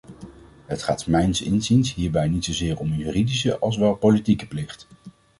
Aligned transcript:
Het 0.65 0.83
gaat 0.83 1.07
mijns 1.07 1.41
inziens 1.41 1.93
hierbij 1.93 2.27
niet 2.27 2.45
zozeer 2.45 2.77
om 2.79 2.91
een 2.91 2.97
juridische, 2.97 3.59
als 3.59 3.77
wel 3.77 3.95
politieke 3.95 4.47
plicht. 4.47 4.87